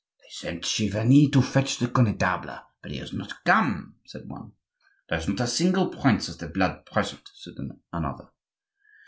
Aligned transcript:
"They 0.17 0.29
sent 0.31 0.63
Chiverni 0.63 1.31
to 1.31 1.43
fetch 1.43 1.77
the 1.77 1.85
Connetable, 1.87 2.59
but 2.81 2.89
he 2.89 2.97
has 2.97 3.13
not 3.13 3.43
come," 3.45 3.97
said 4.03 4.27
one. 4.27 4.53
"There 5.07 5.19
is 5.19 5.27
not 5.29 5.41
a 5.41 5.45
single 5.45 5.89
prince 5.89 6.27
of 6.27 6.39
the 6.39 6.47
blood 6.47 6.87
present," 6.87 7.29
said 7.35 7.53
another. 7.93 8.29